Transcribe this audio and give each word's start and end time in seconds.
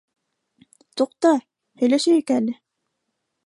Туҡта, 1.01 1.35
һөйләшәйек 1.83 2.37
әле. 2.41 2.61